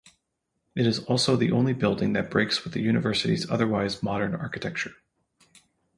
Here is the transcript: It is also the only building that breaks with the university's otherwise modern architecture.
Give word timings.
It 0.73 0.87
is 0.87 0.97
also 1.05 1.35
the 1.35 1.51
only 1.51 1.73
building 1.73 2.13
that 2.13 2.31
breaks 2.31 2.63
with 2.63 2.73
the 2.73 2.81
university's 2.81 3.47
otherwise 3.51 4.01
modern 4.01 4.33
architecture. 4.33 4.95